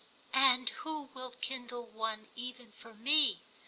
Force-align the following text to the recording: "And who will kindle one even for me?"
"And 0.33 0.71
who 0.81 1.11
will 1.13 1.35
kindle 1.41 1.85
one 1.85 2.27
even 2.35 2.71
for 2.71 2.95
me?" 2.95 3.41